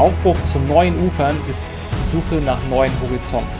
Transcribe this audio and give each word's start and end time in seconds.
Aufbruch 0.00 0.42
zu 0.44 0.58
neuen 0.58 0.98
Ufern 1.06 1.36
ist 1.50 1.66
Suche 2.10 2.36
nach 2.36 2.58
neuen 2.70 2.90
Horizonten. 3.02 3.52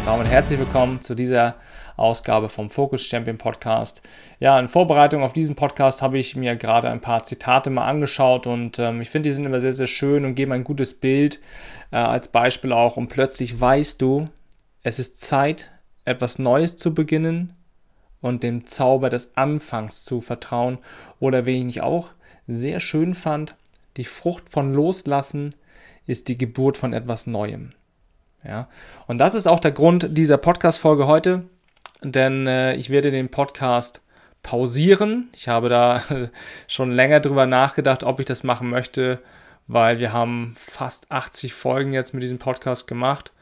Und 0.00 0.06
damit 0.06 0.28
herzlich 0.28 0.58
willkommen 0.58 1.00
zu 1.00 1.14
dieser 1.14 1.54
Ausgabe 1.96 2.50
vom 2.50 2.68
Focus 2.68 3.06
Champion 3.06 3.38
Podcast. 3.38 4.02
Ja, 4.40 4.60
in 4.60 4.68
Vorbereitung 4.68 5.22
auf 5.22 5.32
diesen 5.32 5.54
Podcast 5.54 6.02
habe 6.02 6.18
ich 6.18 6.36
mir 6.36 6.54
gerade 6.56 6.90
ein 6.90 7.00
paar 7.00 7.24
Zitate 7.24 7.70
mal 7.70 7.86
angeschaut 7.86 8.46
und 8.46 8.78
ähm, 8.78 9.00
ich 9.00 9.08
finde, 9.08 9.30
die 9.30 9.34
sind 9.34 9.46
immer 9.46 9.60
sehr, 9.60 9.72
sehr 9.72 9.86
schön 9.86 10.26
und 10.26 10.34
geben 10.34 10.52
ein 10.52 10.64
gutes 10.64 10.92
Bild 10.92 11.40
äh, 11.92 11.96
als 11.96 12.28
Beispiel 12.28 12.74
auch. 12.74 12.98
Und 12.98 13.08
plötzlich 13.08 13.58
weißt 13.58 14.02
du, 14.02 14.28
es 14.82 14.98
ist 14.98 15.18
Zeit, 15.18 15.70
etwas 16.04 16.38
Neues 16.38 16.76
zu 16.76 16.92
beginnen 16.92 17.54
und 18.20 18.42
dem 18.42 18.66
Zauber 18.66 19.08
des 19.08 19.34
Anfangs 19.34 20.04
zu 20.04 20.20
vertrauen. 20.20 20.76
Oder 21.20 21.46
wen 21.46 21.70
ich 21.70 21.80
auch 21.80 22.10
sehr 22.46 22.80
schön 22.80 23.14
fand, 23.14 23.56
die 23.96 24.04
Frucht 24.04 24.50
von 24.50 24.74
Loslassen 24.74 25.54
ist 26.10 26.28
die 26.28 26.36
Geburt 26.36 26.76
von 26.76 26.92
etwas 26.92 27.26
Neuem. 27.26 27.72
Ja, 28.44 28.68
und 29.06 29.20
das 29.20 29.34
ist 29.34 29.46
auch 29.46 29.60
der 29.60 29.72
Grund 29.72 30.16
dieser 30.16 30.38
Podcast-Folge 30.38 31.06
heute, 31.06 31.44
denn 32.02 32.46
äh, 32.46 32.74
ich 32.74 32.90
werde 32.90 33.10
den 33.10 33.28
Podcast 33.28 34.02
pausieren. 34.42 35.28
Ich 35.34 35.48
habe 35.48 35.68
da 35.68 36.02
schon 36.66 36.90
länger 36.90 37.20
drüber 37.20 37.46
nachgedacht, 37.46 38.02
ob 38.02 38.18
ich 38.18 38.26
das 38.26 38.42
machen 38.42 38.70
möchte, 38.70 39.20
weil 39.66 39.98
wir 39.98 40.12
haben 40.12 40.54
fast 40.56 41.12
80 41.12 41.52
Folgen 41.54 41.92
jetzt 41.92 42.14
mit 42.14 42.22
diesem 42.22 42.38
Podcast 42.38 42.86
gemacht. 42.88 43.32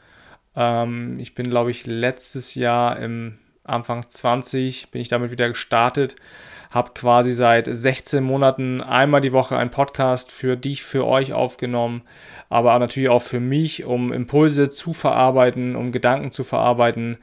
Ähm, 0.57 1.19
ich 1.21 1.35
bin, 1.35 1.49
glaube 1.49 1.71
ich, 1.71 1.87
letztes 1.87 2.55
Jahr 2.55 2.99
im 2.99 3.39
Anfang 3.69 4.09
20 4.09 4.91
bin 4.91 5.01
ich 5.01 5.09
damit 5.09 5.31
wieder 5.31 5.49
gestartet 5.49 6.17
habe 6.71 6.91
quasi 6.95 7.33
seit 7.33 7.67
16 7.71 8.23
Monaten 8.23 8.81
einmal 8.83 9.21
die 9.21 9.33
Woche 9.33 9.57
einen 9.57 9.71
Podcast 9.71 10.31
für 10.31 10.57
dich, 10.57 10.83
für 10.83 11.07
euch 11.07 11.33
aufgenommen, 11.33 12.03
aber 12.49 12.79
natürlich 12.79 13.09
auch 13.09 13.23
für 13.23 13.41
mich, 13.41 13.85
um 13.85 14.13
Impulse 14.13 14.69
zu 14.69 14.93
verarbeiten, 14.93 15.77
um 15.77 15.93
Gedanken 15.93 16.31
zu 16.31 16.45
verarbeiten, 16.45 17.19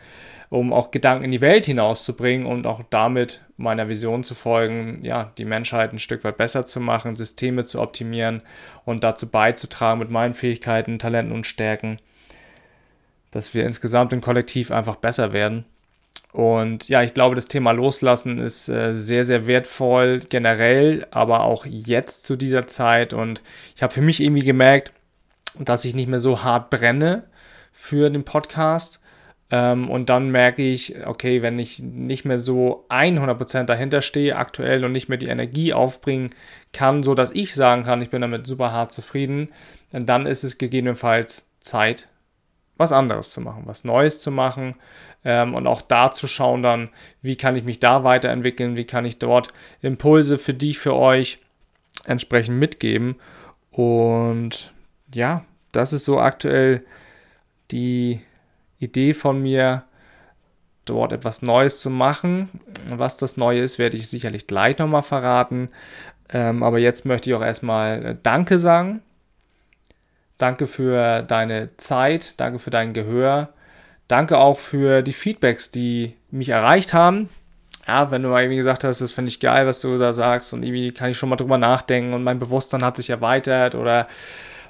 um 0.50 0.74
auch 0.74 0.92
Gedanken 0.92 1.26
in 1.26 1.32
die 1.32 1.42
Welt 1.42 1.66
hinauszubringen 1.66 2.48
und 2.48 2.66
auch 2.66 2.82
damit 2.90 3.44
meiner 3.58 3.88
Vision 3.88 4.24
zu 4.24 4.36
folgen, 4.36 5.04
ja, 5.04 5.32
die 5.38 5.46
Menschheit 5.46 5.94
ein 5.94 6.00
Stück 6.00 6.24
weit 6.24 6.38
besser 6.38 6.66
zu 6.66 6.80
machen, 6.80 7.16
Systeme 7.16 7.64
zu 7.66 7.82
optimieren 7.82 8.42
und 8.84 9.04
dazu 9.04 9.30
beizutragen 9.30 10.00
mit 10.00 10.10
meinen 10.10 10.34
Fähigkeiten, 10.34 11.00
Talenten 11.00 11.34
und 11.34 11.46
Stärken, 11.46 12.00
dass 13.32 13.54
wir 13.54 13.66
insgesamt 13.66 14.12
im 14.12 14.22
Kollektiv 14.22 14.72
einfach 14.72 14.96
besser 14.96 15.34
werden. 15.34 15.66
Und 16.36 16.90
ja, 16.90 17.02
ich 17.02 17.14
glaube, 17.14 17.36
das 17.36 17.48
Thema 17.48 17.72
Loslassen 17.72 18.40
ist 18.40 18.68
äh, 18.68 18.94
sehr, 18.94 19.24
sehr 19.24 19.48
wertvoll 19.48 20.20
generell, 20.28 21.08
aber 21.10 21.46
auch 21.46 21.66
jetzt 21.66 22.26
zu 22.26 22.36
dieser 22.36 22.68
Zeit. 22.68 23.14
Und 23.14 23.42
ich 23.74 23.82
habe 23.82 23.94
für 23.94 24.02
mich 24.02 24.20
irgendwie 24.20 24.44
gemerkt, 24.44 24.92
dass 25.58 25.86
ich 25.86 25.96
nicht 25.96 26.10
mehr 26.10 26.20
so 26.20 26.44
hart 26.44 26.70
brenne 26.72 27.24
für 27.72 28.10
den 28.10 28.26
Podcast. 28.26 29.00
Ähm, 29.50 29.90
und 29.90 30.10
dann 30.10 30.30
merke 30.30 30.62
ich, 30.62 31.08
okay, 31.08 31.42
wenn 31.42 31.58
ich 31.58 31.80
nicht 31.80 32.26
mehr 32.26 32.40
so 32.40 32.86
100% 32.90 33.64
dahinter 33.64 34.02
stehe 34.02 34.36
aktuell 34.36 34.84
und 34.84 34.92
nicht 34.92 35.08
mehr 35.08 35.18
die 35.18 35.28
Energie 35.28 35.72
aufbringen 35.72 36.32
kann, 36.74 37.02
so 37.02 37.16
dass 37.16 37.32
ich 37.32 37.56
sagen 37.56 37.84
kann, 37.84 38.02
ich 38.02 38.10
bin 38.10 38.20
damit 38.20 38.46
super 38.46 38.74
hart 38.74 38.92
zufrieden, 38.92 39.54
dann 39.94 40.26
ist 40.26 40.44
es 40.44 40.58
gegebenenfalls 40.58 41.48
Zeit 41.62 42.10
was 42.78 42.92
anderes 42.92 43.32
zu 43.32 43.42
machen, 43.42 43.64
was 43.66 43.84
Neues 43.84 44.20
zu 44.20 44.32
machen 44.32 44.76
ähm, 45.24 45.54
und 45.54 45.68
auch 45.68 45.82
da 45.82 46.12
zu 46.12 46.28
schauen 46.28 46.62
dann, 46.62 46.90
wie 47.22 47.36
kann 47.36 47.56
ich 47.56 47.64
mich 47.64 47.80
da 47.80 48.04
weiterentwickeln, 48.04 48.76
wie 48.76 48.86
kann 48.86 49.06
ich 49.06 49.20
dort 49.20 49.50
Impulse 49.82 50.38
für 50.38 50.54
dich, 50.54 50.78
für 50.80 50.94
euch 50.94 51.40
entsprechend 52.04 52.60
mitgeben. 52.60 53.16
Und 53.72 54.74
ja, 55.14 55.46
das 55.72 55.94
ist 55.94 56.06
so 56.06 56.20
aktuell 56.20 56.86
die 57.72 58.22
Idee 58.80 59.14
von 59.14 59.42
mir, 59.42 59.84
dort 60.84 61.14
etwas 61.14 61.42
Neues 61.42 61.80
zu 61.80 61.90
machen. 61.90 62.50
Was 62.90 63.18
das 63.18 63.38
Neue 63.38 63.62
ist, 63.62 63.80
werde 63.80 63.98
ich 63.98 64.08
sicherlich 64.08 64.46
gleich 64.46 64.78
nochmal 64.78 65.02
verraten. 65.02 65.70
Ähm, 66.30 66.62
aber 66.62 66.78
jetzt 66.78 67.06
möchte 67.06 67.30
ich 67.30 67.36
auch 67.36 67.42
erstmal 67.42 68.06
äh, 68.06 68.18
Danke 68.22 68.60
sagen 68.60 69.02
Danke 70.38 70.68
für 70.68 71.22
deine 71.24 71.70
Zeit, 71.78 72.34
danke 72.38 72.60
für 72.60 72.70
dein 72.70 72.94
Gehör. 72.94 73.50
Danke 74.08 74.38
auch 74.38 74.60
für 74.60 75.02
die 75.02 75.14
Feedbacks, 75.14 75.72
die 75.72 76.14
mich 76.30 76.50
erreicht 76.50 76.94
haben. 76.94 77.30
Ja, 77.88 78.12
wenn 78.12 78.24
du 78.24 78.30
mal 78.30 78.42
irgendwie 78.42 78.58
gesagt 78.58 78.84
hast, 78.84 79.02
das 79.02 79.12
finde 79.12 79.30
ich 79.30 79.40
geil, 79.40 79.68
was 79.68 79.80
du 79.80 79.98
da 79.98 80.12
sagst 80.12 80.54
und 80.54 80.64
irgendwie 80.64 80.92
kann 80.92 81.12
ich 81.12 81.18
schon 81.18 81.30
mal 81.30 81.36
drüber 81.36 81.58
nachdenken 81.58 82.14
und 82.14 82.24
mein 82.24 82.40
Bewusstsein 82.40 82.84
hat 82.84 82.96
sich 82.96 83.10
erweitert 83.10 83.76
oder 83.76 84.08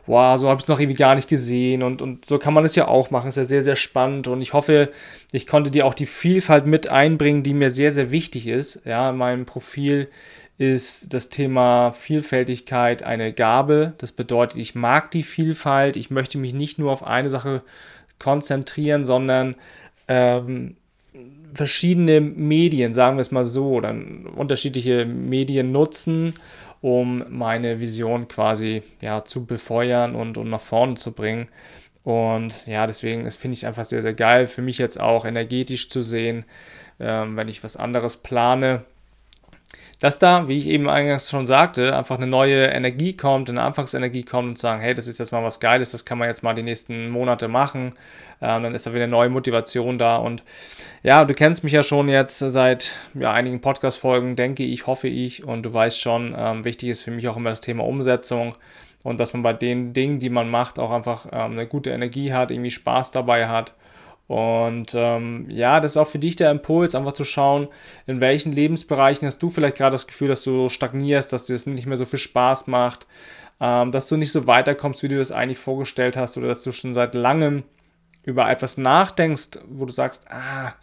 wow, 0.05 0.37
so 0.37 0.49
habe 0.49 0.59
ich 0.59 0.63
es 0.63 0.67
noch 0.67 0.79
irgendwie 0.79 0.97
gar 0.99 1.15
nicht 1.15 1.27
gesehen 1.27 1.81
und, 1.81 2.01
und 2.01 2.25
so 2.25 2.37
kann 2.37 2.53
man 2.53 2.63
es 2.63 2.75
ja 2.75 2.87
auch 2.87 3.09
machen. 3.11 3.27
Ist 3.27 3.37
ja 3.37 3.45
sehr, 3.45 3.61
sehr 3.61 3.75
spannend 3.75 4.27
und 4.27 4.41
ich 4.41 4.53
hoffe, 4.53 4.91
ich 5.31 5.47
konnte 5.47 5.71
dir 5.71 5.85
auch 5.85 5.93
die 5.93 6.05
Vielfalt 6.05 6.65
mit 6.65 6.89
einbringen, 6.89 7.43
die 7.43 7.53
mir 7.53 7.69
sehr, 7.69 7.91
sehr 7.91 8.11
wichtig 8.11 8.47
ist. 8.47 8.81
Ja, 8.85 9.09
in 9.09 9.17
meinem 9.17 9.45
Profil 9.45 10.09
ist 10.57 11.13
das 11.13 11.29
Thema 11.29 11.91
Vielfältigkeit 11.91 13.03
eine 13.03 13.33
Gabe. 13.33 13.93
Das 13.97 14.11
bedeutet, 14.11 14.57
ich 14.57 14.73
mag 14.73 15.11
die 15.11 15.23
Vielfalt. 15.23 15.97
Ich 15.97 16.09
möchte 16.09 16.37
mich 16.37 16.53
nicht 16.53 16.79
nur 16.79 16.91
auf 16.91 17.05
eine 17.05 17.29
Sache 17.29 17.61
konzentrieren, 18.19 19.03
sondern 19.03 19.55
ähm, 20.07 20.77
verschiedene 21.53 22.21
Medien, 22.21 22.93
sagen 22.93 23.17
wir 23.17 23.21
es 23.21 23.31
mal 23.31 23.45
so, 23.45 23.73
oder 23.73 23.93
unterschiedliche 24.35 25.05
Medien 25.05 25.71
nutzen, 25.73 26.33
um 26.81 27.25
meine 27.29 27.79
Vision 27.79 28.27
quasi 28.27 28.83
ja, 29.01 29.25
zu 29.25 29.45
befeuern 29.45 30.15
und, 30.15 30.37
und 30.37 30.49
nach 30.49 30.61
vorne 30.61 30.95
zu 30.95 31.11
bringen. 31.11 31.49
Und 32.03 32.67
ja, 32.67 32.87
deswegen 32.87 33.29
finde 33.31 33.53
ich 33.53 33.59
es 33.59 33.63
einfach 33.65 33.83
sehr, 33.83 34.01
sehr 34.01 34.13
geil 34.13 34.47
für 34.47 34.61
mich 34.61 34.77
jetzt 34.77 34.99
auch 34.99 35.25
energetisch 35.25 35.89
zu 35.89 36.01
sehen, 36.01 36.45
ähm, 36.99 37.35
wenn 37.35 37.49
ich 37.49 37.63
was 37.63 37.75
anderes 37.75 38.17
plane 38.17 38.85
dass 40.05 40.19
da, 40.19 40.47
wie 40.47 40.59
ich 40.59 40.67
eben 40.67 40.87
eingangs 40.87 41.31
schon 41.31 41.47
sagte, 41.47 41.95
einfach 41.97 42.17
eine 42.17 42.27
neue 42.27 42.67
Energie 42.67 43.17
kommt, 43.17 43.49
eine 43.49 43.63
Anfangsenergie 43.63 44.21
kommt 44.21 44.49
und 44.49 44.57
sagen, 44.59 44.79
hey, 44.79 44.93
das 44.93 45.07
ist 45.07 45.17
jetzt 45.17 45.31
mal 45.31 45.43
was 45.43 45.59
Geiles, 45.59 45.93
das 45.93 46.05
kann 46.05 46.19
man 46.19 46.27
jetzt 46.27 46.43
mal 46.43 46.53
die 46.53 46.61
nächsten 46.61 47.09
Monate 47.09 47.47
machen. 47.47 47.93
Ähm, 48.39 48.61
dann 48.61 48.75
ist 48.75 48.85
da 48.85 48.93
wieder 48.93 49.07
neue 49.07 49.29
Motivation 49.29 49.97
da. 49.97 50.17
Und 50.17 50.43
ja, 51.01 51.25
du 51.25 51.33
kennst 51.33 51.63
mich 51.63 51.73
ja 51.73 51.81
schon 51.81 52.07
jetzt 52.07 52.37
seit 52.37 52.91
ja, 53.15 53.33
einigen 53.33 53.61
Podcast-Folgen, 53.61 54.35
denke 54.35 54.61
ich, 54.61 54.85
hoffe 54.85 55.07
ich. 55.07 55.43
Und 55.43 55.63
du 55.63 55.73
weißt 55.73 55.99
schon, 55.99 56.35
ähm, 56.37 56.65
wichtig 56.65 56.89
ist 56.89 57.01
für 57.01 57.09
mich 57.09 57.27
auch 57.27 57.37
immer 57.37 57.49
das 57.49 57.61
Thema 57.61 57.83
Umsetzung 57.83 58.53
und 59.01 59.19
dass 59.19 59.33
man 59.33 59.41
bei 59.41 59.53
den 59.53 59.93
Dingen, 59.93 60.19
die 60.19 60.29
man 60.29 60.51
macht, 60.51 60.77
auch 60.77 60.91
einfach 60.91 61.25
ähm, 61.31 61.53
eine 61.53 61.65
gute 61.65 61.89
Energie 61.89 62.31
hat, 62.31 62.51
irgendwie 62.51 62.69
Spaß 62.69 63.09
dabei 63.09 63.47
hat 63.47 63.73
und 64.27 64.93
ähm, 64.95 65.45
ja, 65.49 65.79
das 65.79 65.91
ist 65.91 65.97
auch 65.97 66.07
für 66.07 66.19
dich 66.19 66.35
der 66.35 66.49
Impuls, 66.49 66.95
einfach 66.95 67.13
zu 67.13 67.25
schauen, 67.25 67.67
in 68.07 68.21
welchen 68.21 68.53
Lebensbereichen 68.53 69.27
hast 69.27 69.41
du 69.43 69.49
vielleicht 69.49 69.77
gerade 69.77 69.93
das 69.93 70.07
Gefühl, 70.07 70.29
dass 70.29 70.43
du 70.43 70.67
stagnierst, 70.69 71.31
dass 71.31 71.45
dir 71.45 71.53
das 71.53 71.67
nicht 71.67 71.85
mehr 71.85 71.97
so 71.97 72.05
viel 72.05 72.19
Spaß 72.19 72.67
macht, 72.67 73.05
ähm, 73.59 73.91
dass 73.91 74.07
du 74.07 74.17
nicht 74.17 74.31
so 74.31 74.47
weiterkommst, 74.47 75.03
wie 75.03 75.09
du 75.09 75.17
das 75.17 75.31
eigentlich 75.31 75.59
vorgestellt 75.59 76.17
hast, 76.17 76.37
oder 76.37 76.47
dass 76.47 76.63
du 76.63 76.71
schon 76.71 76.93
seit 76.95 77.13
langem 77.13 77.63
über 78.23 78.49
etwas 78.49 78.77
nachdenkst, 78.77 79.59
wo 79.67 79.85
du 79.85 79.93
sagst, 79.93 80.25
ah, 80.31 80.73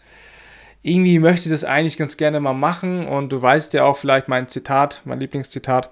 irgendwie 0.82 1.18
möchte 1.18 1.48
ich 1.48 1.52
das 1.52 1.64
eigentlich 1.64 1.96
ganz 1.96 2.16
gerne 2.16 2.40
mal 2.40 2.52
machen. 2.52 3.06
Und 3.06 3.30
du 3.30 3.42
weißt 3.42 3.72
ja 3.74 3.84
auch 3.84 3.96
vielleicht 3.96 4.28
mein 4.28 4.48
Zitat, 4.48 5.02
mein 5.04 5.20
Lieblingszitat, 5.20 5.90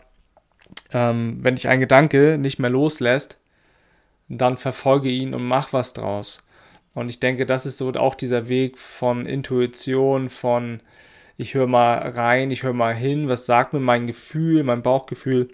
ähm, 0.93 1.39
wenn 1.43 1.57
dich 1.57 1.69
ein 1.69 1.81
Gedanke 1.81 2.39
nicht 2.39 2.61
mehr 2.61 2.71
loslässt, 2.71 3.39
dann 4.29 4.57
verfolge 4.57 5.09
ihn 5.09 5.35
und 5.35 5.45
mach 5.45 5.73
was 5.73 5.93
draus. 5.93 6.41
Und 6.95 7.09
ich 7.09 7.21
denke, 7.21 7.47
das 7.47 7.67
ist 7.67 7.79
so 7.79 7.93
auch 7.93 8.15
dieser 8.15 8.49
Weg 8.49 8.79
von 8.79 9.27
Intuition, 9.27 10.29
von 10.29 10.81
ich 11.37 11.55
höre 11.55 11.67
mal 11.67 11.97
rein, 11.97 12.51
ich 12.51 12.63
höre 12.63 12.73
mal 12.73 12.95
hin, 12.95 13.29
was 13.29 13.47
sagt 13.47 13.73
mir 13.73 13.81
mein 13.81 14.07
Gefühl, 14.07 14.63
mein 14.65 14.83
Bauchgefühl, 14.83 15.49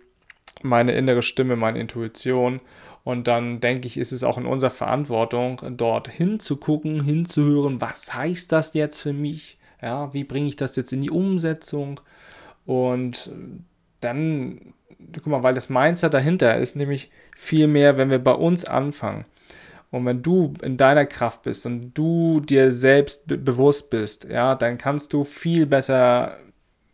meine 0.63 0.93
innere 0.93 1.23
Stimme, 1.23 1.57
meine 1.57 1.79
Intuition. 1.79 2.61
Und 3.05 3.29
dann 3.29 3.61
denke 3.61 3.87
ich, 3.87 3.99
ist 3.99 4.11
es 4.11 4.25
auch 4.25 4.37
in 4.37 4.47
unserer 4.47 4.71
Verantwortung, 4.71 5.61
dort 5.77 6.09
hinzugucken, 6.09 7.05
hinzuhören, 7.05 7.81
was 7.81 8.15
heißt 8.15 8.51
das 8.51 8.75
jetzt 8.75 9.01
für 9.01 9.13
mich? 9.13 9.59
Ja, 9.81 10.13
wie 10.13 10.25
bringe 10.25 10.49
ich 10.49 10.57
das 10.57 10.75
jetzt 10.75 10.93
in 10.93 11.03
die 11.03 11.11
Umsetzung? 11.11 12.01
Und 12.65 13.31
dann 14.01 14.75
guck 15.13 15.27
mal, 15.27 15.43
weil 15.43 15.55
das 15.55 15.69
Mindset 15.69 16.15
dahinter 16.15 16.57
ist 16.59 16.77
nämlich 16.77 17.11
viel 17.37 17.67
mehr, 17.67 17.97
wenn 17.97 18.11
wir 18.11 18.19
bei 18.19 18.33
uns 18.33 18.65
anfangen. 18.65 19.25
Und 19.91 20.05
wenn 20.05 20.23
du 20.23 20.55
in 20.63 20.77
deiner 20.77 21.07
Kraft 21.07 21.43
bist 21.43 21.67
und 21.67 21.93
du 21.95 22.41
dir 22.41 22.71
selbst 22.71 23.27
bewusst 23.27 23.91
bist, 23.91 24.25
ja, 24.25 24.55
dann 24.55 24.79
kannst 24.79 25.13
du 25.13 25.25
viel 25.25 25.67
besser 25.67 26.39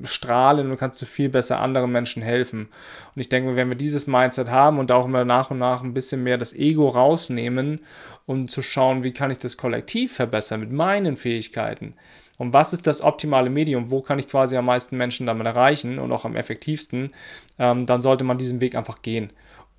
strahlen 0.04 0.70
und 0.70 0.78
kannst 0.78 1.00
du 1.00 1.06
viel 1.06 1.28
besser 1.28 1.60
anderen 1.60 1.92
Menschen 1.92 2.22
helfen. 2.22 2.68
Und 3.14 3.20
ich 3.20 3.28
denke, 3.28 3.54
wenn 3.56 3.68
wir 3.68 3.76
dieses 3.76 4.06
Mindset 4.06 4.50
haben 4.50 4.78
und 4.78 4.90
auch 4.90 5.04
immer 5.04 5.24
nach 5.24 5.50
und 5.50 5.58
nach 5.58 5.82
ein 5.82 5.94
bisschen 5.94 6.22
mehr 6.22 6.38
das 6.38 6.54
Ego 6.54 6.88
rausnehmen, 6.88 7.80
um 8.26 8.48
zu 8.48 8.62
schauen, 8.62 9.04
wie 9.04 9.12
kann 9.12 9.30
ich 9.30 9.38
das 9.38 9.56
Kollektiv 9.56 10.12
verbessern 10.12 10.60
mit 10.60 10.72
meinen 10.72 11.16
Fähigkeiten, 11.16 11.94
und 12.42 12.52
was 12.52 12.72
ist 12.72 12.88
das 12.88 13.02
optimale 13.02 13.50
Medium? 13.50 13.92
Wo 13.92 14.00
kann 14.02 14.18
ich 14.18 14.26
quasi 14.26 14.56
am 14.56 14.64
meisten 14.64 14.96
Menschen 14.96 15.28
damit 15.28 15.46
erreichen 15.46 16.00
und 16.00 16.10
auch 16.10 16.24
am 16.24 16.34
effektivsten? 16.34 17.12
Ähm, 17.56 17.86
dann 17.86 18.00
sollte 18.00 18.24
man 18.24 18.36
diesen 18.36 18.60
Weg 18.60 18.74
einfach 18.74 19.00
gehen. 19.00 19.30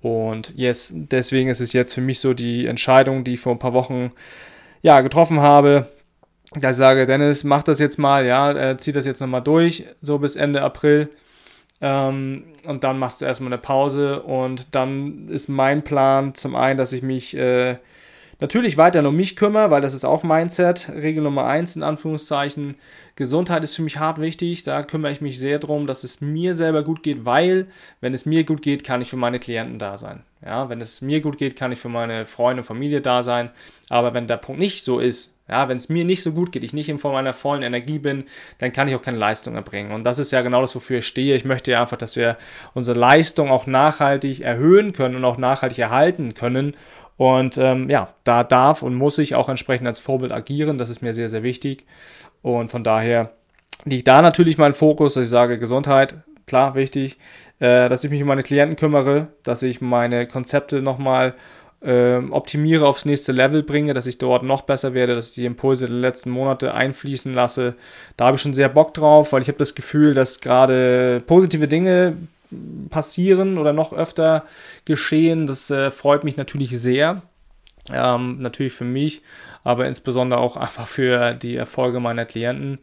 Und 0.04 0.52
yes, 0.54 0.92
deswegen 0.94 1.48
ist 1.48 1.60
es 1.60 1.72
jetzt 1.72 1.94
für 1.94 2.02
mich 2.02 2.20
so 2.20 2.34
die 2.34 2.66
Entscheidung, 2.66 3.24
die 3.24 3.32
ich 3.34 3.40
vor 3.40 3.54
ein 3.54 3.58
paar 3.58 3.72
Wochen 3.72 4.12
ja, 4.82 5.00
getroffen 5.00 5.40
habe, 5.40 5.88
dass 6.54 6.72
ich 6.72 6.76
sage, 6.76 7.06
Dennis, 7.06 7.42
mach 7.42 7.62
das 7.62 7.78
jetzt 7.78 7.98
mal, 7.98 8.26
ja, 8.26 8.52
äh, 8.52 8.76
zieh 8.76 8.92
das 8.92 9.06
jetzt 9.06 9.22
nochmal 9.22 9.40
durch, 9.40 9.86
so 10.02 10.18
bis 10.18 10.36
Ende 10.36 10.60
April. 10.60 11.08
Ähm, 11.80 12.44
und 12.66 12.84
dann 12.84 12.98
machst 12.98 13.22
du 13.22 13.24
erstmal 13.24 13.50
eine 13.50 13.62
Pause. 13.62 14.22
Und 14.22 14.74
dann 14.74 15.28
ist 15.30 15.48
mein 15.48 15.82
Plan 15.82 16.34
zum 16.34 16.54
einen, 16.54 16.76
dass 16.76 16.92
ich 16.92 17.00
mich 17.00 17.34
äh, 17.34 17.76
natürlich 18.44 18.76
weiter 18.76 19.06
um 19.08 19.16
mich 19.16 19.36
kümmere, 19.36 19.70
weil 19.70 19.80
das 19.80 19.94
ist 19.94 20.04
auch 20.04 20.22
Mindset. 20.22 20.90
Regel 20.94 21.22
Nummer 21.22 21.46
eins 21.46 21.76
in 21.76 21.82
Anführungszeichen. 21.82 22.76
Gesundheit 23.16 23.64
ist 23.64 23.74
für 23.74 23.80
mich 23.80 23.98
hart 23.98 24.20
wichtig. 24.20 24.64
Da 24.64 24.82
kümmere 24.82 25.12
ich 25.12 25.22
mich 25.22 25.38
sehr 25.38 25.58
darum, 25.58 25.86
dass 25.86 26.04
es 26.04 26.20
mir 26.20 26.54
selber 26.54 26.82
gut 26.82 27.02
geht, 27.02 27.24
weil, 27.24 27.68
wenn 28.02 28.12
es 28.12 28.26
mir 28.26 28.44
gut 28.44 28.60
geht, 28.60 28.84
kann 28.84 29.00
ich 29.00 29.08
für 29.08 29.16
meine 29.16 29.38
Klienten 29.38 29.78
da 29.78 29.96
sein. 29.96 30.24
Ja, 30.44 30.68
wenn 30.68 30.82
es 30.82 31.00
mir 31.00 31.22
gut 31.22 31.38
geht, 31.38 31.56
kann 31.56 31.72
ich 31.72 31.78
für 31.78 31.88
meine 31.88 32.26
Freunde 32.26 32.60
und 32.60 32.66
Familie 32.66 33.00
da 33.00 33.22
sein. 33.22 33.50
Aber 33.88 34.12
wenn 34.12 34.26
der 34.26 34.36
Punkt 34.36 34.60
nicht 34.60 34.84
so 34.84 34.98
ist, 34.98 35.34
ja, 35.48 35.68
wenn 35.68 35.76
es 35.76 35.88
mir 35.88 36.04
nicht 36.04 36.22
so 36.22 36.32
gut 36.32 36.52
geht, 36.52 36.64
ich 36.64 36.72
nicht 36.72 36.88
in 36.88 36.98
meiner 37.02 37.34
vollen 37.34 37.62
Energie 37.62 37.98
bin, 37.98 38.24
dann 38.58 38.72
kann 38.72 38.88
ich 38.88 38.94
auch 38.94 39.02
keine 39.02 39.18
Leistung 39.18 39.54
erbringen. 39.54 39.92
Und 39.92 40.04
das 40.04 40.18
ist 40.18 40.32
ja 40.32 40.42
genau 40.42 40.60
das, 40.60 40.74
wofür 40.74 40.98
ich 40.98 41.06
stehe. 41.06 41.34
Ich 41.34 41.44
möchte 41.44 41.70
ja 41.70 41.80
einfach, 41.82 41.98
dass 41.98 42.16
wir 42.16 42.38
unsere 42.72 42.98
Leistung 42.98 43.50
auch 43.50 43.66
nachhaltig 43.66 44.40
erhöhen 44.40 44.92
können 44.92 45.16
und 45.16 45.24
auch 45.24 45.38
nachhaltig 45.38 45.78
erhalten 45.78 46.34
können. 46.34 46.76
Und 47.16 47.58
ähm, 47.58 47.88
ja, 47.90 48.08
da 48.24 48.42
darf 48.44 48.82
und 48.82 48.94
muss 48.94 49.18
ich 49.18 49.34
auch 49.34 49.48
entsprechend 49.48 49.86
als 49.86 49.98
Vorbild 49.98 50.32
agieren. 50.32 50.78
Das 50.78 50.90
ist 50.90 51.02
mir 51.02 51.12
sehr, 51.12 51.28
sehr 51.28 51.42
wichtig. 51.42 51.86
Und 52.42 52.70
von 52.70 52.84
daher 52.84 53.30
liegt 53.84 54.08
da 54.08 54.22
natürlich 54.22 54.58
mein 54.58 54.74
Fokus, 54.74 55.14
dass 55.14 55.24
ich 55.24 55.30
sage, 55.30 55.58
Gesundheit, 55.58 56.14
klar, 56.46 56.74
wichtig, 56.74 57.18
äh, 57.60 57.88
dass 57.88 58.04
ich 58.04 58.10
mich 58.10 58.22
um 58.22 58.28
meine 58.28 58.42
Klienten 58.42 58.76
kümmere, 58.76 59.28
dass 59.42 59.62
ich 59.62 59.80
meine 59.80 60.26
Konzepte 60.26 60.82
nochmal 60.82 61.34
äh, 61.84 62.16
optimiere, 62.30 62.86
aufs 62.86 63.04
nächste 63.04 63.32
Level 63.32 63.62
bringe, 63.62 63.94
dass 63.94 64.06
ich 64.06 64.18
dort 64.18 64.42
noch 64.42 64.62
besser 64.62 64.94
werde, 64.94 65.14
dass 65.14 65.30
ich 65.30 65.34
die 65.34 65.44
Impulse 65.44 65.86
der 65.86 65.96
letzten 65.96 66.30
Monate 66.30 66.74
einfließen 66.74 67.32
lasse. 67.32 67.74
Da 68.16 68.26
habe 68.26 68.36
ich 68.36 68.42
schon 68.42 68.54
sehr 68.54 68.68
Bock 68.68 68.94
drauf, 68.94 69.32
weil 69.32 69.42
ich 69.42 69.48
habe 69.48 69.58
das 69.58 69.74
Gefühl, 69.74 70.14
dass 70.14 70.40
gerade 70.40 71.22
positive 71.26 71.68
Dinge 71.68 72.16
passieren 72.90 73.58
oder 73.58 73.72
noch 73.72 73.92
öfter 73.92 74.44
geschehen. 74.84 75.46
Das 75.46 75.70
äh, 75.70 75.90
freut 75.90 76.24
mich 76.24 76.36
natürlich 76.36 76.78
sehr. 76.78 77.22
Ähm, 77.92 78.40
natürlich 78.40 78.72
für 78.72 78.84
mich, 78.84 79.22
aber 79.62 79.86
insbesondere 79.86 80.40
auch 80.40 80.56
einfach 80.56 80.86
für 80.86 81.34
die 81.34 81.56
Erfolge 81.56 82.00
meiner 82.00 82.24
Klienten, 82.24 82.78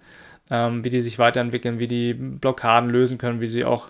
ähm, 0.51 0.83
wie 0.83 0.89
die 0.89 1.01
sich 1.01 1.17
weiterentwickeln, 1.17 1.79
wie 1.79 1.87
die 1.87 2.13
Blockaden 2.13 2.89
lösen 2.89 3.17
können, 3.17 3.41
wie 3.41 3.47
sie 3.47 3.65
auch, 3.65 3.89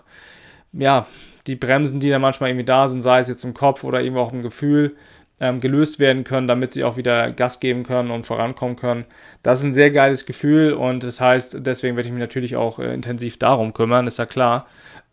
ja, 0.72 1.06
die 1.46 1.56
Bremsen, 1.56 2.00
die 2.00 2.08
da 2.08 2.18
manchmal 2.18 2.50
irgendwie 2.50 2.64
da 2.64 2.88
sind, 2.88 3.02
sei 3.02 3.20
es 3.20 3.28
jetzt 3.28 3.44
im 3.44 3.52
Kopf 3.52 3.84
oder 3.84 4.02
eben 4.02 4.16
auch 4.16 4.32
im 4.32 4.42
Gefühl, 4.42 4.96
ähm, 5.40 5.60
gelöst 5.60 5.98
werden 5.98 6.22
können, 6.22 6.46
damit 6.46 6.72
sie 6.72 6.84
auch 6.84 6.96
wieder 6.96 7.32
Gas 7.32 7.58
geben 7.58 7.82
können 7.82 8.12
und 8.12 8.24
vorankommen 8.24 8.76
können. 8.76 9.04
Das 9.42 9.58
ist 9.58 9.64
ein 9.64 9.72
sehr 9.72 9.90
geiles 9.90 10.24
Gefühl 10.24 10.72
und 10.72 11.02
das 11.02 11.20
heißt, 11.20 11.66
deswegen 11.66 11.96
werde 11.96 12.06
ich 12.06 12.12
mich 12.12 12.20
natürlich 12.20 12.54
auch 12.56 12.78
äh, 12.78 12.94
intensiv 12.94 13.38
darum 13.38 13.74
kümmern, 13.74 14.06
ist 14.06 14.20
ja 14.20 14.26
klar 14.26 14.66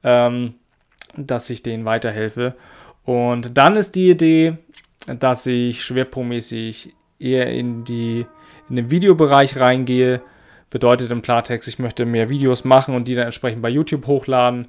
ähm, 0.04 0.54
dass 1.16 1.50
ich 1.50 1.64
denen 1.64 1.86
weiterhelfe. 1.86 2.56
Und 3.04 3.58
dann 3.58 3.76
ist 3.76 3.96
die 3.96 4.10
Idee, 4.10 4.58
dass 5.08 5.46
ich 5.46 5.84
schwerpunktmäßig 5.84 6.94
eher 7.20 7.52
in, 7.52 7.84
die, 7.84 8.26
in 8.70 8.76
den 8.76 8.92
Videobereich 8.92 9.58
reingehe. 9.58 10.22
Bedeutet 10.70 11.12
im 11.12 11.22
Klartext, 11.22 11.68
ich 11.68 11.80
möchte 11.80 12.06
mehr 12.06 12.30
Videos 12.30 12.64
machen 12.64 12.96
und 12.96 13.08
die 13.08 13.16
dann 13.16 13.26
entsprechend 13.26 13.64
bei 13.64 13.70
YouTube 13.70 14.06
hochladen, 14.06 14.68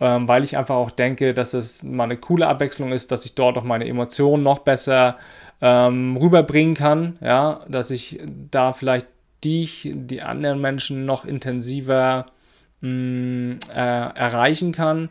ähm, 0.00 0.26
weil 0.26 0.42
ich 0.42 0.56
einfach 0.56 0.74
auch 0.74 0.90
denke, 0.90 1.34
dass 1.34 1.54
es 1.54 1.84
mal 1.84 2.04
eine 2.04 2.16
coole 2.16 2.48
Abwechslung 2.48 2.92
ist, 2.92 3.12
dass 3.12 3.24
ich 3.24 3.36
dort 3.36 3.56
auch 3.56 3.62
meine 3.62 3.86
Emotionen 3.86 4.42
noch 4.42 4.58
besser 4.58 5.18
ähm, 5.60 6.16
rüberbringen 6.16 6.74
kann. 6.74 7.18
Ja, 7.20 7.60
dass 7.68 7.92
ich 7.92 8.20
da 8.50 8.72
vielleicht 8.72 9.06
dich, 9.44 9.92
die 9.94 10.22
anderen 10.22 10.60
Menschen 10.60 11.06
noch 11.06 11.24
intensiver 11.24 12.26
mh, 12.80 13.58
äh, 13.72 14.18
erreichen 14.18 14.72
kann 14.72 15.10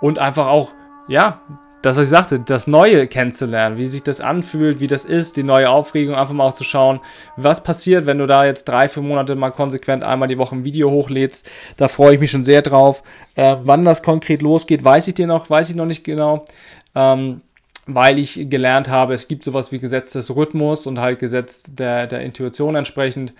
und 0.00 0.18
einfach 0.18 0.46
auch, 0.46 0.72
ja, 1.08 1.40
das, 1.84 1.96
was 1.96 2.04
ich 2.04 2.10
sagte, 2.10 2.40
das 2.40 2.66
Neue 2.66 3.06
kennenzulernen, 3.06 3.76
wie 3.76 3.86
sich 3.86 4.02
das 4.02 4.20
anfühlt, 4.20 4.80
wie 4.80 4.86
das 4.86 5.04
ist, 5.04 5.36
die 5.36 5.42
neue 5.42 5.68
Aufregung, 5.68 6.14
einfach 6.14 6.32
mal 6.32 6.46
auch 6.46 6.54
zu 6.54 6.64
schauen, 6.64 7.00
was 7.36 7.62
passiert, 7.62 8.06
wenn 8.06 8.18
du 8.18 8.26
da 8.26 8.46
jetzt 8.46 8.64
drei, 8.64 8.88
vier 8.88 9.02
Monate 9.02 9.34
mal 9.34 9.50
konsequent 9.50 10.02
einmal 10.02 10.28
die 10.28 10.38
Woche 10.38 10.56
ein 10.56 10.64
Video 10.64 10.90
hochlädst. 10.90 11.48
Da 11.76 11.88
freue 11.88 12.14
ich 12.14 12.20
mich 12.20 12.30
schon 12.30 12.44
sehr 12.44 12.62
drauf. 12.62 13.02
Äh, 13.34 13.56
wann 13.64 13.82
das 13.82 14.02
konkret 14.02 14.40
losgeht, 14.40 14.82
weiß 14.82 15.08
ich 15.08 15.14
dir 15.14 15.26
noch, 15.26 15.50
weiß 15.50 15.68
ich 15.68 15.76
noch 15.76 15.84
nicht 15.84 16.04
genau. 16.04 16.46
Ähm, 16.94 17.42
weil 17.86 18.18
ich 18.18 18.48
gelernt 18.48 18.88
habe, 18.88 19.12
es 19.12 19.28
gibt 19.28 19.44
sowas 19.44 19.70
wie 19.70 19.78
Gesetz 19.78 20.12
des 20.12 20.34
Rhythmus 20.34 20.86
und 20.86 21.00
halt 21.00 21.18
Gesetz 21.18 21.64
der, 21.68 22.06
der 22.06 22.20
Intuition 22.20 22.76
entsprechend. 22.76 23.34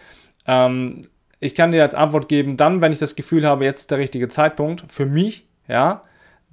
Ähm, 0.46 1.00
ich 1.40 1.54
kann 1.54 1.72
dir 1.72 1.82
als 1.82 1.94
Antwort 1.94 2.28
geben, 2.28 2.58
dann, 2.58 2.82
wenn 2.82 2.92
ich 2.92 2.98
das 2.98 3.16
Gefühl 3.16 3.46
habe, 3.46 3.64
jetzt 3.64 3.80
ist 3.80 3.90
der 3.90 3.98
richtige 3.98 4.28
Zeitpunkt 4.28 4.84
für 4.88 5.06
mich, 5.06 5.46
ja, 5.66 6.02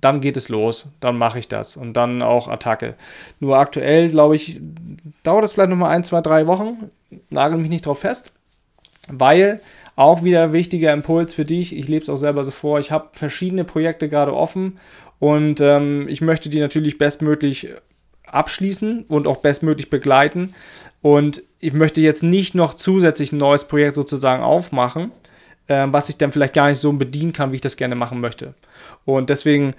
dann 0.01 0.19
geht 0.19 0.35
es 0.37 0.49
los, 0.49 0.87
dann 0.99 1.17
mache 1.17 1.39
ich 1.39 1.47
das 1.47 1.77
und 1.77 1.93
dann 1.93 2.21
auch 2.21 2.47
Attacke. 2.47 2.95
Nur 3.39 3.57
aktuell, 3.57 4.09
glaube 4.09 4.35
ich, 4.35 4.59
dauert 5.23 5.45
es 5.45 5.53
vielleicht 5.53 5.69
nochmal 5.69 5.91
ein, 5.91 6.03
zwei, 6.03 6.21
drei 6.21 6.47
Wochen, 6.47 6.89
nagel 7.29 7.57
mich 7.57 7.69
nicht 7.69 7.85
drauf 7.85 7.99
fest, 7.99 8.31
weil 9.07 9.61
auch 9.95 10.23
wieder 10.23 10.53
wichtiger 10.53 10.91
Impuls 10.93 11.33
für 11.33 11.45
dich, 11.45 11.75
ich 11.75 11.87
lebe 11.87 12.01
es 12.01 12.09
auch 12.09 12.17
selber 12.17 12.43
so 12.43 12.51
vor, 12.51 12.79
ich 12.79 12.91
habe 12.91 13.09
verschiedene 13.13 13.63
Projekte 13.63 14.09
gerade 14.09 14.35
offen 14.35 14.79
und 15.19 15.61
ähm, 15.61 16.07
ich 16.09 16.21
möchte 16.21 16.49
die 16.49 16.59
natürlich 16.59 16.97
bestmöglich 16.97 17.69
abschließen 18.25 19.05
und 19.07 19.27
auch 19.27 19.37
bestmöglich 19.37 19.89
begleiten. 19.89 20.53
Und 21.01 21.43
ich 21.59 21.73
möchte 21.73 22.01
jetzt 22.01 22.23
nicht 22.23 22.55
noch 22.55 22.75
zusätzlich 22.75 23.31
ein 23.31 23.37
neues 23.37 23.65
Projekt 23.65 23.95
sozusagen 23.95 24.43
aufmachen, 24.43 25.11
äh, 25.71 25.87
was 25.91 26.09
ich 26.09 26.17
dann 26.17 26.31
vielleicht 26.31 26.53
gar 26.53 26.67
nicht 26.67 26.79
so 26.79 26.91
bedienen 26.91 27.33
kann, 27.33 27.51
wie 27.51 27.55
ich 27.55 27.61
das 27.61 27.77
gerne 27.77 27.95
machen 27.95 28.19
möchte. 28.19 28.53
Und 29.05 29.29
deswegen 29.29 29.73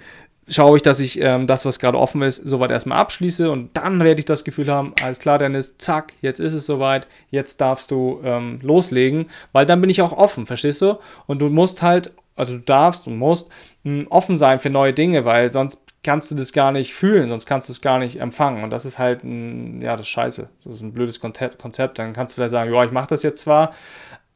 schaue 0.49 0.77
ich, 0.77 0.83
dass 0.83 0.99
ich 0.99 1.21
ähm, 1.21 1.47
das, 1.47 1.65
was 1.65 1.79
gerade 1.79 1.97
offen 1.97 2.21
ist, 2.21 2.37
soweit 2.37 2.71
erstmal 2.71 2.97
abschließe 2.97 3.49
und 3.49 3.77
dann 3.77 4.03
werde 4.03 4.19
ich 4.19 4.25
das 4.25 4.43
Gefühl 4.43 4.69
haben, 4.69 4.93
alles 5.01 5.19
klar, 5.19 5.37
Dennis, 5.37 5.77
zack, 5.77 6.13
jetzt 6.21 6.39
ist 6.39 6.53
es 6.53 6.65
soweit, 6.65 7.07
jetzt 7.29 7.61
darfst 7.61 7.91
du 7.91 8.19
ähm, 8.25 8.59
loslegen, 8.61 9.29
weil 9.53 9.65
dann 9.65 9.79
bin 9.79 9.89
ich 9.89 10.01
auch 10.01 10.11
offen, 10.11 10.45
verstehst 10.45 10.81
du? 10.81 10.99
Und 11.27 11.39
du 11.39 11.47
musst 11.47 11.81
halt, 11.81 12.11
also 12.35 12.55
du 12.55 12.59
darfst 12.59 13.07
und 13.07 13.17
musst 13.17 13.49
mh, 13.83 14.01
hm, 14.01 14.07
offen 14.09 14.35
sein 14.35 14.59
für 14.59 14.69
neue 14.69 14.93
Dinge, 14.93 15.23
weil 15.23 15.53
sonst 15.53 15.79
kannst 16.03 16.29
du 16.29 16.35
das 16.35 16.51
gar 16.51 16.73
nicht 16.73 16.93
fühlen, 16.93 17.29
sonst 17.29 17.45
kannst 17.45 17.69
du 17.69 17.71
es 17.71 17.79
gar 17.79 17.99
nicht 17.99 18.19
empfangen. 18.19 18.65
Und 18.65 18.71
das 18.71 18.83
ist 18.83 18.99
halt 18.99 19.23
ein, 19.23 19.81
ja, 19.81 19.93
das 19.95 20.01
ist 20.01 20.09
scheiße. 20.09 20.49
Das 20.65 20.73
ist 20.73 20.81
ein 20.81 20.91
blödes 20.91 21.21
Konzept. 21.21 21.97
Dann 21.97 22.11
kannst 22.11 22.33
du 22.33 22.35
vielleicht 22.35 22.51
sagen, 22.51 22.73
ja, 22.73 22.83
ich 22.83 22.91
mache 22.91 23.07
das 23.07 23.23
jetzt 23.23 23.39
zwar, 23.39 23.73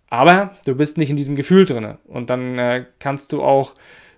aber 0.10 0.56
du 0.66 0.76
bist 0.76 0.98
nicht 0.98 1.10
in 1.10 1.18
diesem 1.18 1.36
Gefühl 1.36 1.66
drin. 1.66 1.98
Und 2.08 2.30
dann 2.30 2.58
äh, 2.58 2.86
kannst 3.00 3.34
du 3.34 3.44
auch 3.44 3.74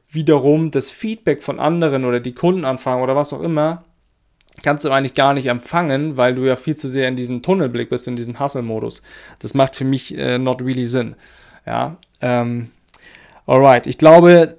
wiederum 0.10 0.72
das 0.72 0.92
Feedback 0.92 1.44
von 1.44 1.60
anderen 1.60 2.06
oder 2.06 2.20
die 2.20 2.34
Kunden 2.34 2.66
anfangen 2.66 3.04
oder 3.04 3.16
was 3.16 3.34
auch 3.34 3.42
immer, 3.42 3.84
kannst 4.64 4.86
du 4.86 4.92
eigentlich 4.92 5.14
gar 5.14 5.34
nicht 5.34 5.46
empfangen, 5.48 6.18
weil 6.18 6.36
du 6.36 6.46
ja 6.46 6.56
viel 6.56 6.76
zu 6.76 6.90
sehr 6.90 7.08
in 7.08 7.16
diesem 7.16 7.42
Tunnelblick 7.42 7.90
bist, 7.90 8.08
in 8.08 8.16
diesem 8.16 8.40
Hustle-Modus. 8.40 9.02
Das 9.40 9.54
macht 9.54 9.76
für 9.76 9.86
mich 9.86 10.18
äh, 10.18 10.38
not 10.38 10.62
really 10.62 10.86
Sinn. 10.86 11.16
Ja, 11.66 11.98
ähm, 12.22 12.72
alright. 13.46 13.88
Ich 13.88 13.98
glaube, 13.98 14.58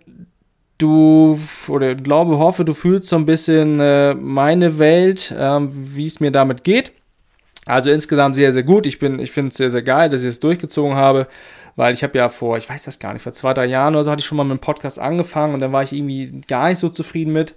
du 0.78 1.38
oder 1.68 1.94
glaube, 1.94 2.38
hoffe, 2.38 2.64
du 2.64 2.72
fühlst 2.72 3.08
so 3.08 3.16
ein 3.16 3.24
bisschen 3.24 3.80
äh, 3.80 4.14
meine 4.14 4.78
Welt, 4.78 5.30
äh, 5.32 5.60
wie 5.60 6.06
es 6.06 6.20
mir 6.20 6.30
damit 6.30 6.64
geht. 6.64 6.92
Also 7.66 7.90
insgesamt 7.90 8.36
sehr, 8.36 8.52
sehr 8.52 8.62
gut. 8.62 8.86
Ich 8.86 9.02
ich 9.02 9.30
finde 9.30 9.50
es 9.50 9.56
sehr, 9.56 9.70
sehr 9.70 9.82
geil, 9.82 10.08
dass 10.08 10.22
ich 10.22 10.28
es 10.28 10.40
durchgezogen 10.40 10.96
habe, 10.96 11.28
weil 11.76 11.94
ich 11.94 12.02
habe 12.02 12.16
ja 12.18 12.28
vor, 12.28 12.56
ich 12.56 12.68
weiß 12.68 12.84
das 12.84 12.98
gar 12.98 13.12
nicht, 13.12 13.22
vor 13.22 13.32
zwei, 13.32 13.54
drei 13.54 13.66
Jahren 13.66 13.94
oder 13.94 14.04
so 14.04 14.10
hatte 14.10 14.20
ich 14.20 14.26
schon 14.26 14.36
mal 14.36 14.44
mit 14.44 14.58
dem 14.58 14.60
Podcast 14.60 14.98
angefangen 14.98 15.54
und 15.54 15.60
dann 15.60 15.72
war 15.72 15.82
ich 15.82 15.92
irgendwie 15.92 16.40
gar 16.48 16.68
nicht 16.68 16.78
so 16.78 16.88
zufrieden 16.88 17.32
mit. 17.32 17.54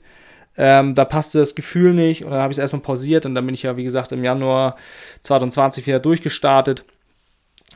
Ähm, 0.56 0.94
da 0.94 1.04
passte 1.06 1.40
das 1.40 1.56
Gefühl 1.56 1.94
nicht 1.94 2.24
und 2.24 2.32
dann 2.32 2.42
habe 2.42 2.52
ich 2.52 2.58
es 2.58 2.62
erstmal 2.62 2.84
pausiert 2.84 3.26
und 3.26 3.34
dann 3.34 3.46
bin 3.46 3.56
ich 3.56 3.64
ja, 3.64 3.76
wie 3.76 3.84
gesagt, 3.84 4.12
im 4.12 4.24
Januar 4.24 4.78
2020 5.24 5.88
wieder 5.88 6.00
durchgestartet. 6.00 6.86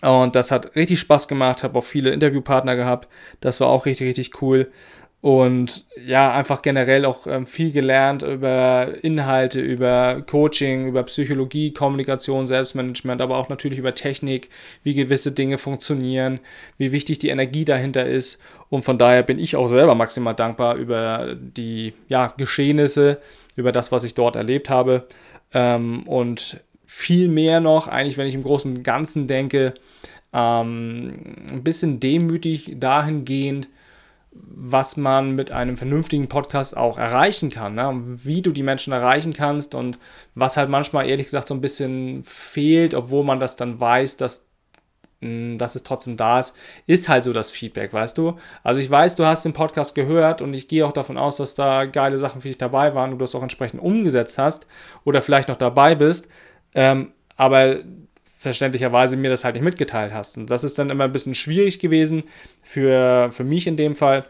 Und 0.01 0.35
das 0.35 0.51
hat 0.51 0.75
richtig 0.75 0.99
Spaß 0.99 1.27
gemacht, 1.27 1.63
habe 1.63 1.79
auch 1.79 1.83
viele 1.83 2.11
Interviewpartner 2.11 2.75
gehabt. 2.75 3.07
Das 3.41 3.59
war 3.61 3.69
auch 3.69 3.87
richtig, 3.87 4.07
richtig 4.07 4.41
cool. 4.41 4.71
Und 5.19 5.85
ja, 6.05 6.31
einfach 6.31 6.61
generell 6.61 7.03
auch 7.03 7.25
ähm, 7.25 7.47
viel 7.47 7.71
gelernt 7.71 8.21
über 8.21 8.93
Inhalte, 9.01 9.59
über 9.59 10.21
Coaching, 10.21 10.87
über 10.87 11.03
Psychologie, 11.03 11.73
Kommunikation, 11.73 12.45
Selbstmanagement, 12.45 13.19
aber 13.19 13.37
auch 13.37 13.49
natürlich 13.49 13.79
über 13.79 13.95
Technik, 13.95 14.49
wie 14.83 14.93
gewisse 14.93 15.31
Dinge 15.31 15.57
funktionieren, 15.57 16.39
wie 16.77 16.91
wichtig 16.91 17.17
die 17.17 17.29
Energie 17.29 17.65
dahinter 17.65 18.05
ist. 18.05 18.39
Und 18.69 18.83
von 18.83 18.99
daher 18.99 19.23
bin 19.23 19.39
ich 19.39 19.55
auch 19.55 19.67
selber 19.67 19.95
maximal 19.95 20.35
dankbar 20.35 20.75
über 20.75 21.35
die 21.35 21.93
ja, 22.07 22.27
Geschehnisse, 22.37 23.19
über 23.55 23.71
das, 23.71 23.91
was 23.91 24.03
ich 24.03 24.13
dort 24.13 24.35
erlebt 24.35 24.69
habe. 24.69 25.07
Ähm, 25.51 26.03
und 26.03 26.61
viel 26.85 27.27
mehr 27.27 27.59
noch, 27.59 27.87
eigentlich, 27.87 28.17
wenn 28.17 28.27
ich 28.27 28.35
im 28.35 28.43
Großen 28.43 28.77
und 28.77 28.83
Ganzen 28.83 29.25
denke, 29.25 29.73
ähm, 30.31 31.35
ein 31.51 31.63
bisschen 31.63 31.99
demütig 31.99 32.75
dahingehend, 32.77 33.67
was 34.43 34.97
man 34.97 35.35
mit 35.35 35.51
einem 35.51 35.77
vernünftigen 35.77 36.27
Podcast 36.27 36.75
auch 36.75 36.97
erreichen 36.97 37.49
kann, 37.49 37.75
ne? 37.75 38.01
wie 38.05 38.41
du 38.41 38.51
die 38.51 38.63
Menschen 38.63 38.93
erreichen 38.93 39.33
kannst 39.33 39.75
und 39.75 39.99
was 40.35 40.57
halt 40.57 40.69
manchmal 40.69 41.07
ehrlich 41.07 41.27
gesagt 41.27 41.47
so 41.47 41.53
ein 41.53 41.61
bisschen 41.61 42.23
fehlt, 42.23 42.93
obwohl 42.93 43.23
man 43.23 43.39
das 43.39 43.55
dann 43.55 43.79
weiß, 43.79 44.17
dass, 44.17 44.47
hm, 45.21 45.57
dass 45.57 45.75
es 45.75 45.83
trotzdem 45.83 46.17
da 46.17 46.39
ist, 46.39 46.55
ist 46.85 47.07
halt 47.09 47.23
so 47.23 47.33
das 47.33 47.51
Feedback, 47.51 47.93
weißt 47.93 48.17
du? 48.17 48.37
Also 48.63 48.79
ich 48.79 48.89
weiß, 48.89 49.15
du 49.15 49.25
hast 49.25 49.45
den 49.45 49.53
Podcast 49.53 49.95
gehört 49.95 50.41
und 50.41 50.53
ich 50.53 50.67
gehe 50.67 50.85
auch 50.85 50.93
davon 50.93 51.17
aus, 51.17 51.37
dass 51.37 51.55
da 51.55 51.85
geile 51.85 52.19
Sachen 52.19 52.41
für 52.41 52.47
dich 52.47 52.57
dabei 52.57 52.95
waren 52.95 53.11
und 53.11 53.19
du 53.19 53.23
das 53.23 53.35
auch 53.35 53.43
entsprechend 53.43 53.81
umgesetzt 53.81 54.37
hast 54.37 54.67
oder 55.05 55.21
vielleicht 55.21 55.49
noch 55.49 55.57
dabei 55.57 55.95
bist, 55.95 56.27
ähm, 56.73 57.11
aber 57.35 57.77
verständlicherweise 58.37 59.17
mir 59.17 59.29
das 59.29 59.43
halt 59.43 59.55
nicht 59.55 59.63
mitgeteilt 59.63 60.13
hast. 60.13 60.37
Und 60.37 60.49
das 60.49 60.63
ist 60.63 60.77
dann 60.77 60.89
immer 60.89 61.05
ein 61.05 61.11
bisschen 61.11 61.35
schwierig 61.35 61.79
gewesen 61.79 62.23
für, 62.63 63.29
für 63.31 63.43
mich 63.43 63.65
in 63.65 63.77
dem 63.77 63.95
Fall 63.95 64.25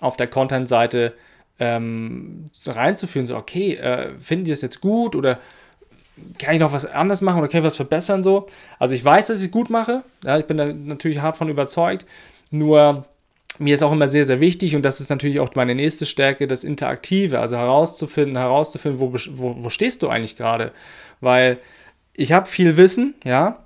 auf 0.00 0.16
der 0.16 0.28
Content-Seite 0.28 1.14
ähm, 1.58 2.50
reinzuführen. 2.64 3.26
So, 3.26 3.36
okay, 3.36 3.74
äh, 3.74 4.18
finden 4.18 4.44
die 4.44 4.52
das 4.52 4.62
jetzt 4.62 4.80
gut 4.80 5.16
oder 5.16 5.40
kann 6.38 6.54
ich 6.54 6.60
noch 6.60 6.72
was 6.72 6.86
anders 6.86 7.20
machen 7.20 7.38
oder 7.38 7.48
kann 7.48 7.60
ich 7.60 7.66
was 7.66 7.76
verbessern 7.76 8.22
so? 8.22 8.46
Also 8.78 8.94
ich 8.94 9.04
weiß, 9.04 9.26
dass 9.26 9.38
ich 9.38 9.46
es 9.46 9.50
gut 9.50 9.70
mache. 9.70 10.02
Ja, 10.24 10.38
ich 10.38 10.46
bin 10.46 10.56
da 10.56 10.72
natürlich 10.72 11.20
hart 11.20 11.36
von 11.36 11.48
überzeugt. 11.48 12.06
Nur 12.50 13.06
mir 13.58 13.74
ist 13.74 13.82
auch 13.82 13.92
immer 13.92 14.06
sehr, 14.06 14.24
sehr 14.24 14.38
wichtig 14.40 14.76
und 14.76 14.82
das 14.82 15.00
ist 15.00 15.10
natürlich 15.10 15.40
auch 15.40 15.52
meine 15.56 15.74
nächste 15.74 16.06
Stärke, 16.06 16.46
das 16.46 16.62
Interaktive, 16.62 17.40
also 17.40 17.56
herauszufinden, 17.56 18.36
herauszufinden, 18.36 19.00
wo, 19.00 19.12
wo, 19.12 19.64
wo 19.64 19.70
stehst 19.70 20.02
du 20.02 20.08
eigentlich 20.08 20.36
gerade? 20.36 20.70
Weil 21.20 21.58
ich 22.18 22.32
habe 22.32 22.46
viel 22.46 22.76
Wissen, 22.76 23.14
ja. 23.24 23.60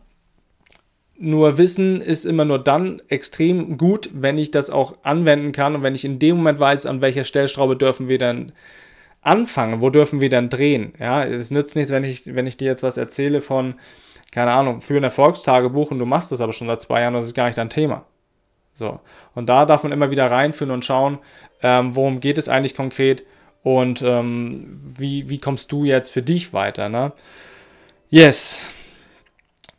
Nur 1.19 1.57
Wissen 1.57 2.01
ist 2.01 2.25
immer 2.25 2.45
nur 2.45 2.59
dann 2.59 3.01
extrem 3.09 3.79
gut, 3.79 4.11
wenn 4.13 4.39
ich 4.39 4.51
das 4.51 4.71
auch 4.71 4.97
anwenden 5.05 5.53
kann 5.53 5.75
und 5.75 5.83
wenn 5.83 5.95
ich 5.95 6.05
in 6.05 6.19
dem 6.19 6.37
Moment 6.37 6.61
weiß, 6.61 6.85
an 6.87 7.01
welcher 7.01 7.25
Stellschraube 7.25 7.77
dürfen 7.77 8.09
wir 8.09 8.19
dann 8.19 8.53
anfangen, 9.23 9.81
wo 9.81 9.89
dürfen 9.89 10.21
wir 10.21 10.29
dann 10.29 10.51
drehen. 10.51 10.95
Ja, 10.99 11.25
es 11.25 11.51
nützt 11.51 11.77
nichts, 11.77 11.93
wenn 11.93 12.05
ich, 12.05 12.35
wenn 12.35 12.47
ich 12.47 12.57
dir 12.57 12.67
jetzt 12.67 12.83
was 12.83 12.97
erzähle 12.97 13.41
von, 13.41 13.75
keine 14.33 14.51
Ahnung, 14.51 14.81
für 14.81 14.97
ein 14.97 15.05
Erfolgstagebuch 15.05 15.91
und 15.91 15.99
du 15.99 16.07
machst 16.07 16.31
das 16.33 16.41
aber 16.41 16.53
schon 16.53 16.69
seit 16.69 16.81
zwei 16.81 17.01
Jahren 17.03 17.15
das 17.15 17.25
ist 17.25 17.35
gar 17.35 17.47
nicht 17.47 17.59
dein 17.59 17.71
Thema. 17.71 18.05
So. 18.75 19.01
Und 19.35 19.49
da 19.49 19.65
darf 19.65 19.85
man 19.85 19.93
immer 19.93 20.11
wieder 20.11 20.31
reinführen 20.31 20.73
und 20.73 20.85
schauen, 20.85 21.19
ähm, 21.63 21.97
worum 21.97 22.21
geht 22.21 22.37
es 22.37 22.49
eigentlich 22.49 22.75
konkret 22.75 23.25
und 23.63 24.03
ähm, 24.03 24.79
wie, 24.99 25.31
wie 25.31 25.39
kommst 25.39 25.73
du 25.73 25.85
jetzt 25.85 26.11
für 26.11 26.23
dich 26.23 26.53
weiter. 26.53 26.89
Ne? 26.89 27.13
Yes. 28.15 28.67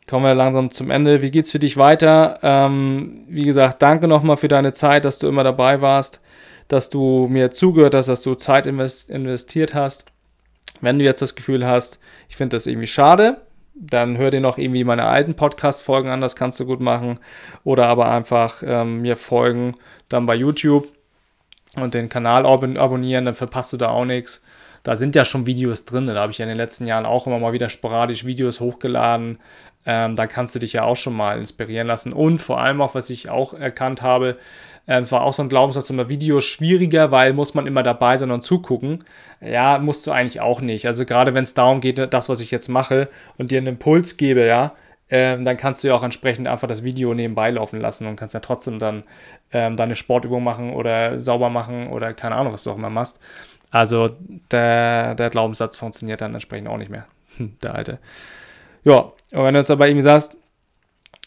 Kommen 0.08 0.24
wir 0.24 0.34
langsam 0.34 0.72
zum 0.72 0.90
Ende. 0.90 1.22
Wie 1.22 1.30
geht's 1.30 1.52
für 1.52 1.60
dich 1.60 1.76
weiter? 1.76 2.40
Ähm, 2.42 3.26
wie 3.28 3.44
gesagt, 3.44 3.80
danke 3.80 4.08
nochmal 4.08 4.36
für 4.36 4.48
deine 4.48 4.72
Zeit, 4.72 5.04
dass 5.04 5.20
du 5.20 5.28
immer 5.28 5.44
dabei 5.44 5.82
warst, 5.82 6.20
dass 6.66 6.90
du 6.90 7.28
mir 7.30 7.52
zugehört 7.52 7.94
hast, 7.94 8.08
dass 8.08 8.22
du 8.22 8.34
Zeit 8.34 8.66
investiert 8.66 9.72
hast. 9.72 10.06
Wenn 10.80 10.98
du 10.98 11.04
jetzt 11.04 11.22
das 11.22 11.36
Gefühl 11.36 11.64
hast, 11.64 12.00
ich 12.28 12.34
finde 12.34 12.56
das 12.56 12.66
irgendwie 12.66 12.88
schade, 12.88 13.40
dann 13.76 14.18
hör 14.18 14.32
dir 14.32 14.40
noch 14.40 14.58
irgendwie 14.58 14.82
meine 14.82 15.04
alten 15.04 15.36
Podcast-Folgen 15.36 16.10
an, 16.10 16.20
das 16.20 16.34
kannst 16.34 16.58
du 16.58 16.66
gut 16.66 16.80
machen. 16.80 17.20
Oder 17.62 17.86
aber 17.86 18.10
einfach 18.10 18.64
ähm, 18.66 19.02
mir 19.02 19.14
folgen, 19.14 19.76
dann 20.08 20.26
bei 20.26 20.34
YouTube 20.34 20.88
und 21.76 21.94
den 21.94 22.08
Kanal 22.08 22.46
ab 22.46 22.64
abonnieren, 22.64 23.26
dann 23.26 23.34
verpasst 23.34 23.72
du 23.72 23.76
da 23.76 23.90
auch 23.90 24.04
nichts 24.04 24.42
da 24.84 24.96
sind 24.96 25.16
ja 25.16 25.24
schon 25.24 25.46
Videos 25.46 25.84
drin. 25.84 26.06
Da 26.06 26.14
habe 26.14 26.30
ich 26.30 26.38
ja 26.38 26.44
in 26.44 26.50
den 26.50 26.58
letzten 26.58 26.86
Jahren 26.86 27.06
auch 27.06 27.26
immer 27.26 27.40
mal 27.40 27.52
wieder 27.52 27.70
sporadisch 27.70 28.24
Videos 28.24 28.60
hochgeladen. 28.60 29.40
Ähm, 29.86 30.14
da 30.14 30.26
kannst 30.26 30.54
du 30.54 30.58
dich 30.58 30.74
ja 30.74 30.84
auch 30.84 30.96
schon 30.96 31.14
mal 31.14 31.38
inspirieren 31.38 31.86
lassen. 31.86 32.12
Und 32.12 32.38
vor 32.38 32.60
allem 32.60 32.80
auch, 32.80 32.94
was 32.94 33.10
ich 33.10 33.28
auch 33.28 33.54
erkannt 33.54 34.02
habe, 34.02 34.36
äh, 34.86 35.02
war 35.10 35.22
auch 35.22 35.32
so 35.32 35.42
ein 35.42 35.48
Glaubenssatz 35.48 35.90
immer 35.90 36.08
Videos 36.08 36.44
schwieriger, 36.44 37.10
weil 37.10 37.32
muss 37.32 37.54
man 37.54 37.66
immer 37.66 37.82
dabei 37.82 38.16
sein 38.18 38.30
und 38.30 38.42
zugucken. 38.42 39.04
Ja, 39.40 39.78
musst 39.78 40.06
du 40.06 40.12
eigentlich 40.12 40.40
auch 40.40 40.60
nicht. 40.60 40.86
Also 40.86 41.04
gerade 41.04 41.34
wenn 41.34 41.44
es 41.44 41.54
darum 41.54 41.80
geht, 41.80 42.12
das, 42.12 42.28
was 42.28 42.40
ich 42.40 42.50
jetzt 42.50 42.68
mache 42.68 43.08
und 43.38 43.50
dir 43.50 43.58
einen 43.58 43.68
Impuls 43.68 44.16
gebe, 44.16 44.46
ja, 44.46 44.74
ähm, 45.10 45.44
dann 45.44 45.56
kannst 45.56 45.84
du 45.84 45.88
ja 45.88 45.94
auch 45.94 46.02
entsprechend 46.02 46.48
einfach 46.48 46.66
das 46.66 46.82
Video 46.82 47.12
nebenbei 47.14 47.50
laufen 47.50 47.80
lassen 47.80 48.06
und 48.06 48.16
kannst 48.16 48.34
ja 48.34 48.40
trotzdem 48.40 48.78
dann 48.78 49.04
ähm, 49.52 49.76
deine 49.76 49.96
Sportübung 49.96 50.42
machen 50.42 50.72
oder 50.72 51.20
sauber 51.20 51.50
machen 51.50 51.88
oder 51.90 52.14
keine 52.14 52.34
Ahnung, 52.36 52.52
was 52.52 52.64
du 52.64 52.70
auch 52.70 52.76
immer 52.76 52.90
machst. 52.90 53.20
Also 53.74 54.10
der, 54.52 55.16
der 55.16 55.30
Glaubenssatz 55.30 55.76
funktioniert 55.76 56.20
dann 56.20 56.32
entsprechend 56.32 56.68
auch 56.68 56.78
nicht 56.78 56.92
mehr. 56.92 57.06
der 57.64 57.74
alte. 57.74 57.98
Ja, 58.84 58.98
und 59.32 59.42
wenn 59.44 59.52
du 59.52 59.58
jetzt 59.58 59.72
aber 59.72 59.88
irgendwie 59.88 60.04
sagst, 60.04 60.36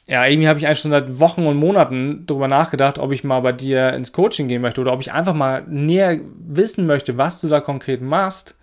ja, 0.08 0.26
irgendwie 0.26 0.48
habe 0.48 0.58
ich 0.58 0.66
eigentlich 0.66 0.80
schon 0.80 0.92
seit 0.92 1.20
Wochen 1.20 1.46
und 1.46 1.58
Monaten 1.58 2.24
darüber 2.26 2.48
nachgedacht, 2.48 3.00
ob 3.00 3.12
ich 3.12 3.26
mal 3.26 3.42
bei 3.42 3.52
dir 3.52 3.92
ins 3.92 4.14
Coaching 4.14 4.48
gehen 4.48 4.62
möchte 4.62 4.80
oder 4.80 4.94
ob 4.94 5.02
ich 5.02 5.12
einfach 5.12 5.34
mal 5.34 5.66
näher 5.68 6.22
wissen 6.40 6.88
möchte, 6.88 7.18
was 7.18 7.42
du 7.42 7.50
da 7.50 7.60
konkret 7.60 8.02
machst 8.02 8.56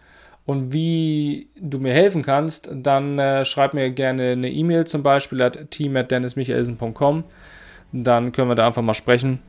und 0.47 0.73
wie 0.73 1.51
du 1.61 1.79
mir 1.79 1.93
helfen 1.93 2.23
kannst, 2.23 2.71
dann 2.73 3.19
äh, 3.19 3.45
schreib 3.45 3.75
mir 3.75 3.91
gerne 3.91 4.31
eine 4.31 4.51
E-Mail 4.51 4.87
zum 4.87 5.03
Beispiel 5.03 5.43
at 5.43 5.71
team.dennismichaelsen.com. 5.71 7.25
Dann 7.93 8.33
können 8.33 8.49
wir 8.49 8.55
da 8.55 8.67
einfach 8.67 8.81
mal 8.81 8.95
sprechen. 8.95 9.41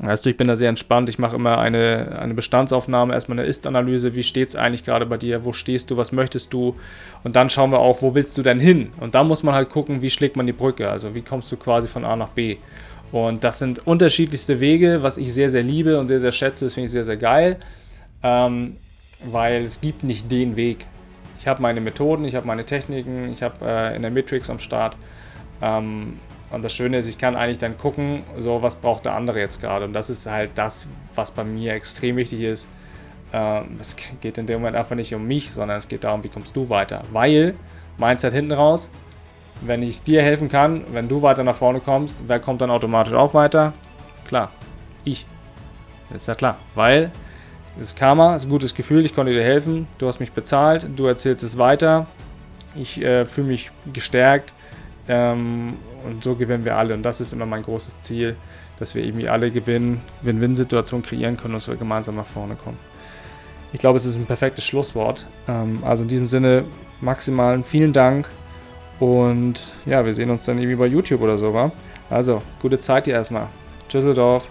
Weißt 0.00 0.24
du, 0.24 0.30
ich 0.30 0.36
bin 0.36 0.46
da 0.46 0.54
sehr 0.54 0.68
entspannt. 0.68 1.08
Ich 1.08 1.18
mache 1.18 1.34
immer 1.34 1.58
eine, 1.58 2.18
eine 2.20 2.34
Bestandsaufnahme, 2.34 3.14
erstmal 3.14 3.40
eine 3.40 3.48
Ist-Analyse. 3.48 4.14
Wie 4.14 4.22
steht 4.22 4.50
es 4.50 4.56
eigentlich 4.56 4.84
gerade 4.84 5.06
bei 5.06 5.16
dir? 5.16 5.44
Wo 5.44 5.52
stehst 5.52 5.90
du? 5.90 5.96
Was 5.96 6.12
möchtest 6.12 6.52
du? 6.52 6.76
Und 7.24 7.34
dann 7.34 7.50
schauen 7.50 7.72
wir 7.72 7.80
auch, 7.80 8.00
wo 8.00 8.14
willst 8.14 8.38
du 8.38 8.42
denn 8.42 8.60
hin? 8.60 8.92
Und 9.00 9.16
da 9.16 9.24
muss 9.24 9.42
man 9.42 9.54
halt 9.54 9.70
gucken, 9.70 10.00
wie 10.00 10.10
schlägt 10.10 10.36
man 10.36 10.46
die 10.46 10.52
Brücke? 10.52 10.88
Also, 10.88 11.16
wie 11.16 11.22
kommst 11.22 11.50
du 11.50 11.56
quasi 11.56 11.88
von 11.88 12.04
A 12.04 12.14
nach 12.14 12.28
B? 12.28 12.58
Und 13.10 13.42
das 13.42 13.58
sind 13.58 13.86
unterschiedlichste 13.86 14.60
Wege, 14.60 15.02
was 15.02 15.18
ich 15.18 15.32
sehr, 15.34 15.50
sehr 15.50 15.64
liebe 15.64 15.98
und 15.98 16.06
sehr, 16.06 16.20
sehr 16.20 16.32
schätze. 16.32 16.66
Das 16.66 16.74
finde 16.74 16.86
ich 16.86 16.92
sehr, 16.92 17.04
sehr 17.04 17.16
geil, 17.16 17.56
ähm, 18.22 18.76
weil 19.24 19.64
es 19.64 19.80
gibt 19.80 20.04
nicht 20.04 20.30
den 20.30 20.54
Weg. 20.56 20.86
Ich 21.38 21.48
habe 21.48 21.62
meine 21.62 21.80
Methoden, 21.80 22.24
ich 22.24 22.34
habe 22.34 22.46
meine 22.46 22.64
Techniken, 22.64 23.32
ich 23.32 23.42
habe 23.42 23.64
äh, 23.64 23.96
in 23.96 24.02
der 24.02 24.10
Matrix 24.10 24.50
am 24.50 24.58
Start. 24.58 24.96
Ähm, 25.62 26.18
und 26.50 26.64
das 26.64 26.72
Schöne 26.72 26.98
ist, 26.98 27.08
ich 27.08 27.18
kann 27.18 27.36
eigentlich 27.36 27.58
dann 27.58 27.76
gucken, 27.76 28.22
so 28.38 28.62
was 28.62 28.76
braucht 28.76 29.04
der 29.04 29.14
andere 29.14 29.38
jetzt 29.38 29.60
gerade. 29.60 29.84
Und 29.84 29.92
das 29.92 30.08
ist 30.08 30.26
halt 30.26 30.52
das, 30.54 30.86
was 31.14 31.30
bei 31.30 31.44
mir 31.44 31.74
extrem 31.74 32.16
wichtig 32.16 32.40
ist. 32.40 32.68
Ähm, 33.32 33.76
es 33.80 33.96
geht 34.20 34.38
in 34.38 34.46
dem 34.46 34.60
Moment 34.60 34.76
einfach 34.76 34.96
nicht 34.96 35.14
um 35.14 35.26
mich, 35.26 35.52
sondern 35.52 35.76
es 35.76 35.88
geht 35.88 36.04
darum, 36.04 36.24
wie 36.24 36.28
kommst 36.28 36.56
du 36.56 36.70
weiter. 36.70 37.02
Weil, 37.12 37.54
Mindset 37.98 38.32
hinten 38.32 38.52
raus, 38.52 38.88
wenn 39.60 39.82
ich 39.82 40.02
dir 40.02 40.22
helfen 40.22 40.48
kann, 40.48 40.84
wenn 40.92 41.08
du 41.08 41.20
weiter 41.20 41.44
nach 41.44 41.56
vorne 41.56 41.80
kommst, 41.80 42.18
wer 42.26 42.40
kommt 42.40 42.62
dann 42.62 42.70
automatisch 42.70 43.12
auch 43.12 43.34
weiter? 43.34 43.74
Klar, 44.26 44.50
ich. 45.04 45.26
Das 46.10 46.22
ist 46.22 46.28
ja 46.28 46.34
klar, 46.34 46.56
weil 46.74 47.10
das 47.78 47.94
Karma, 47.94 48.34
ist 48.34 48.46
ein 48.46 48.50
gutes 48.50 48.74
Gefühl, 48.74 49.04
ich 49.04 49.14
konnte 49.14 49.32
dir 49.32 49.42
helfen, 49.42 49.86
du 49.98 50.08
hast 50.08 50.20
mich 50.20 50.32
bezahlt, 50.32 50.86
du 50.96 51.06
erzählst 51.06 51.44
es 51.44 51.58
weiter, 51.58 52.06
ich 52.74 53.02
äh, 53.02 53.26
fühle 53.26 53.48
mich 53.48 53.70
gestärkt 53.92 54.54
ähm, 55.08 55.74
und 56.04 56.22
so 56.22 56.34
gewinnen 56.34 56.64
wir 56.64 56.76
alle. 56.76 56.94
Und 56.94 57.02
das 57.02 57.20
ist 57.20 57.32
immer 57.32 57.46
mein 57.46 57.62
großes 57.62 58.00
Ziel, 58.00 58.36
dass 58.78 58.94
wir 58.94 59.04
irgendwie 59.04 59.28
alle 59.28 59.50
gewinnen, 59.50 60.00
Win-Win-Situationen 60.22 61.04
kreieren 61.04 61.36
können 61.36 61.54
und 61.54 61.62
dass 61.62 61.68
wir 61.68 61.76
gemeinsam 61.76 62.16
nach 62.16 62.26
vorne 62.26 62.54
kommen. 62.54 62.78
Ich 63.72 63.80
glaube, 63.80 63.98
es 63.98 64.06
ist 64.06 64.16
ein 64.16 64.26
perfektes 64.26 64.64
Schlusswort. 64.64 65.26
Ähm, 65.48 65.82
also 65.84 66.02
in 66.04 66.08
diesem 66.08 66.26
Sinne 66.26 66.64
maximalen 67.00 67.64
vielen 67.64 67.92
Dank 67.92 68.28
und 69.00 69.72
ja, 69.86 70.04
wir 70.04 70.14
sehen 70.14 70.30
uns 70.30 70.44
dann 70.44 70.58
irgendwie 70.58 70.76
bei 70.76 70.86
YouTube 70.86 71.20
oder 71.20 71.38
so, 71.38 71.54
wa? 71.54 71.70
Also, 72.10 72.42
gute 72.60 72.80
Zeit 72.80 73.06
dir 73.06 73.14
erstmal. 73.14 73.46
Tschüsseldorf. 73.88 74.48